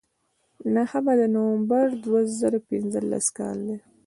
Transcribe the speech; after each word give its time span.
نهمه 0.75 1.13
د 1.19 1.21
نومبر 1.35 1.85
دوه 2.03 2.21
زره 2.39 2.59
پینځلس 2.67 3.25
کال 3.37 3.57
دی. 3.67 3.77